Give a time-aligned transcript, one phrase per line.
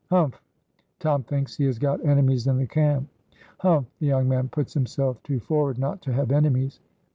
[0.09, 0.41] humph!"
[0.97, 3.07] "Tom thinks he has got enemies in the camp."
[3.59, 3.85] "Humph!
[3.99, 6.79] the young man puts himself too forward not to have enemies."